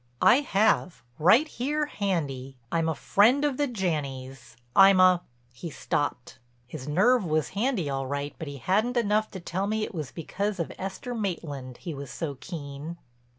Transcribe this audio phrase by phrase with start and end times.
[0.23, 2.57] "I have, right here handy.
[2.71, 5.21] I'm a friend of the Janneys, I'm a—"
[5.53, 6.39] he stopped.
[6.65, 10.11] His nerve was handy all right but he hadn't enough to tell me it was
[10.11, 12.97] because of Esther Maitland he was so keen.